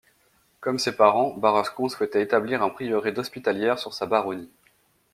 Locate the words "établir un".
2.23-2.71